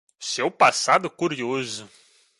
Seu 0.19 0.49
passado 0.49 1.11
curioso 1.11 1.87